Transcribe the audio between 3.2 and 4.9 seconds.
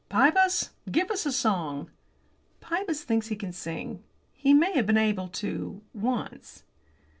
he can sing. He may have